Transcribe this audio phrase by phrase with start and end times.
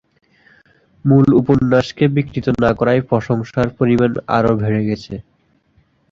[1.05, 5.13] মূল উপন্যাসকে বিকৃত না করায় প্রশংসার পরিমাণ আরও বেড়ে গেছে।